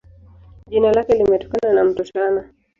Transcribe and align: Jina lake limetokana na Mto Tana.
Jina 0.67 0.93
lake 0.93 1.15
limetokana 1.15 1.73
na 1.73 1.83
Mto 1.83 2.03
Tana. 2.03 2.49